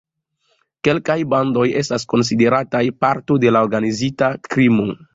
Kelkaj 0.87 1.17
bandoj 1.33 1.67
estas 1.83 2.07
konsiderataj 2.15 2.83
parto 3.05 3.41
de 3.45 3.55
organizita 3.65 4.35
krimo. 4.53 4.95